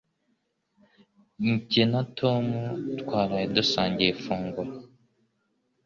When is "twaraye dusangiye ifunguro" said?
2.99-4.71